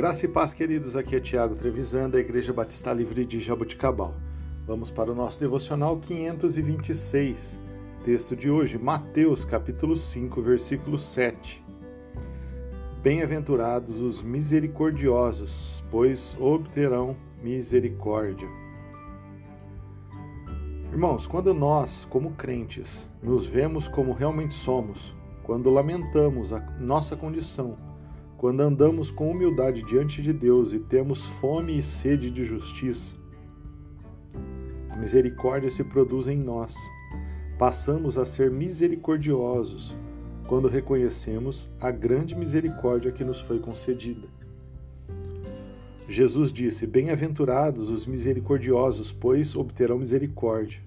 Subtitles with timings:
[0.00, 0.96] Graça e paz, queridos.
[0.96, 4.14] Aqui é Tiago Trevisan, da Igreja Batista Livre de Jaboticabal.
[4.66, 7.60] Vamos para o nosso devocional 526.
[8.02, 11.62] Texto de hoje, Mateus, capítulo 5, versículo 7.
[13.02, 18.48] Bem-aventurados os misericordiosos, pois obterão misericórdia.
[20.90, 27.89] Irmãos, quando nós, como crentes, nos vemos como realmente somos, quando lamentamos a nossa condição,
[28.40, 33.14] quando andamos com humildade diante de Deus e temos fome e sede de justiça,
[34.88, 36.74] a misericórdia se produz em nós.
[37.58, 39.94] Passamos a ser misericordiosos
[40.48, 44.26] quando reconhecemos a grande misericórdia que nos foi concedida.
[46.08, 50.80] Jesus disse: Bem-aventurados os misericordiosos, pois obterão misericórdia.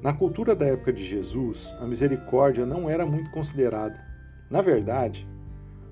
[0.00, 4.02] Na cultura da época de Jesus, a misericórdia não era muito considerada.
[4.50, 5.28] Na verdade,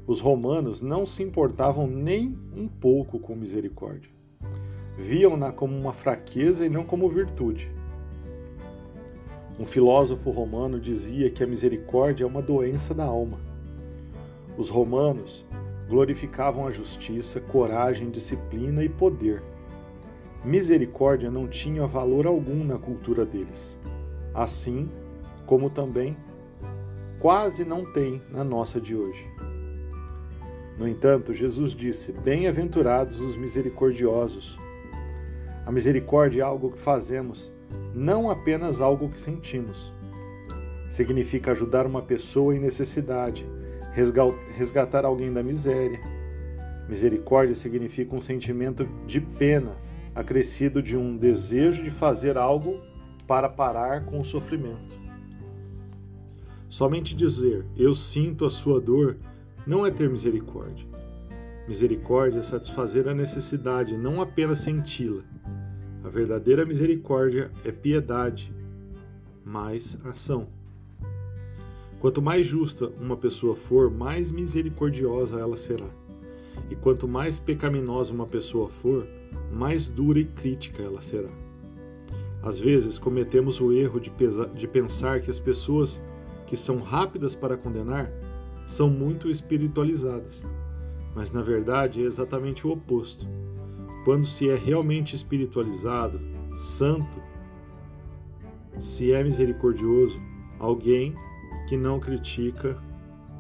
[0.07, 4.11] os romanos não se importavam nem um pouco com misericórdia.
[4.97, 7.71] Viam-na como uma fraqueza e não como virtude.
[9.59, 13.39] Um filósofo romano dizia que a misericórdia é uma doença da alma.
[14.59, 15.45] Os romanos
[15.89, 19.43] glorificavam a justiça, coragem, disciplina e poder.
[20.45, 23.79] Misericórdia não tinha valor algum na cultura deles,
[24.35, 24.89] assim
[25.47, 26.17] como também
[27.21, 29.25] quase não tem na nossa de hoje.
[30.79, 34.59] No entanto, Jesus disse: Bem-aventurados os misericordiosos.
[35.67, 37.53] A misericórdia é algo que fazemos,
[37.95, 39.93] não apenas algo que sentimos.
[40.91, 43.47] Significa ajudar uma pessoa em necessidade,
[44.57, 46.01] resgatar alguém da miséria.
[46.89, 49.77] Misericórdia significa um sentimento de pena,
[50.15, 52.79] acrescido de um desejo de fazer algo
[53.27, 55.01] para parar com o sofrimento.
[56.69, 59.17] Somente dizer eu sinto a sua dor
[59.67, 60.87] não é ter misericórdia.
[61.69, 65.23] Misericórdia é satisfazer a necessidade, não apenas senti-la.
[66.05, 68.53] A verdadeira misericórdia é piedade,
[69.45, 70.49] mais ação.
[72.01, 75.89] Quanto mais justa uma pessoa for, mais misericordiosa ela será.
[76.69, 79.07] E quanto mais pecaminosa uma pessoa for,
[79.53, 81.29] mais dura e crítica ela será.
[82.43, 84.11] Às vezes cometemos o erro de,
[84.57, 86.03] de pensar que as pessoas
[86.45, 88.11] que são rápidas para condenar
[88.67, 90.45] são muito espiritualizadas.
[91.15, 93.27] Mas na verdade é exatamente o oposto.
[94.05, 96.21] Quando se é realmente espiritualizado,
[96.57, 97.23] santo,
[98.81, 100.21] se é misericordioso,
[100.59, 101.15] alguém
[101.69, 102.83] que não critica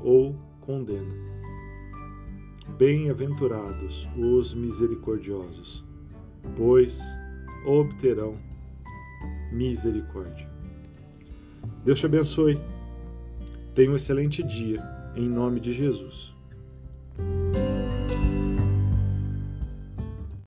[0.02, 1.12] ou condena.
[2.78, 5.84] Bem-aventurados os misericordiosos,
[6.56, 7.00] pois
[7.66, 8.38] obterão
[9.52, 10.50] misericórdia.
[11.84, 12.58] Deus te abençoe.
[13.74, 14.82] Tenha um excelente dia,
[15.16, 16.34] em nome de Jesus.